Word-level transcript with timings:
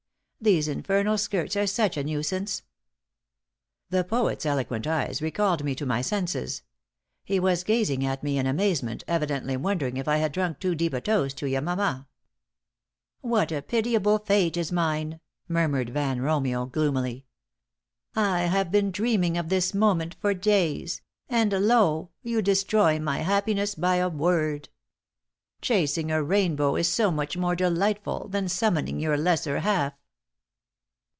These 0.43 0.67
infernal 0.67 1.19
skirts 1.19 1.55
are 1.55 1.67
such 1.67 1.97
a 1.97 2.03
nuisance!" 2.03 2.63
The 3.91 4.03
poet's 4.03 4.43
eloquent 4.43 4.87
eyes 4.87 5.21
recalled 5.21 5.63
me 5.63 5.75
to 5.75 5.85
my 5.85 6.01
senses. 6.01 6.63
He 7.23 7.39
was 7.39 7.63
gazing 7.63 8.03
at 8.03 8.23
me 8.23 8.39
in 8.39 8.47
amazement, 8.47 9.03
evidently 9.07 9.55
wondering 9.55 9.97
if 9.97 10.07
I 10.07 10.17
had 10.17 10.31
drunk 10.31 10.57
too 10.59 10.73
deep 10.73 10.93
a 10.95 11.01
toast 11.01 11.37
to 11.37 11.45
Yamama. 11.45 12.07
"What 13.19 13.51
a 13.51 13.61
pitiable 13.61 14.17
fate 14.17 14.57
is 14.57 14.71
mine!" 14.71 15.19
murmured 15.47 15.91
Van 15.91 16.19
Romeo, 16.23 16.65
gloomily. 16.65 17.27
"I 18.15 18.39
have 18.45 18.71
been 18.71 18.89
dreaming 18.89 19.37
of 19.37 19.49
this 19.49 19.75
moment 19.75 20.15
for 20.19 20.33
days, 20.33 21.03
and, 21.29 21.51
lo! 21.53 22.09
you 22.23 22.41
destroy 22.41 22.97
my 22.99 23.19
happiness 23.19 23.75
by 23.75 23.97
a 23.97 24.09
word. 24.09 24.69
Chasing 25.61 26.09
a 26.09 26.23
rainbow 26.23 26.77
is 26.77 26.87
so 26.89 27.11
much 27.11 27.37
more 27.37 27.55
delightful 27.55 28.27
that 28.29 28.49
summoning 28.49 28.99
your 28.99 29.17
lesser 29.17 29.59
half!" 29.59 29.93